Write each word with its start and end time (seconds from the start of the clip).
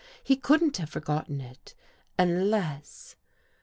He 0.23 0.35
couldn't 0.35 0.77
have 0.77 0.89
forgotten 0.89 1.39
it, 1.41 1.75
unless 2.17 3.17